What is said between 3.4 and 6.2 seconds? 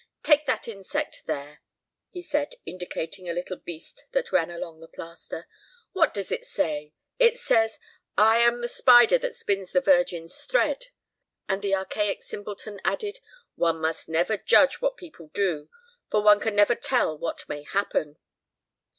beast that ran along the plaster. "What